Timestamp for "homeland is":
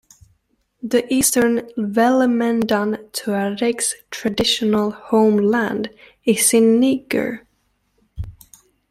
4.89-6.55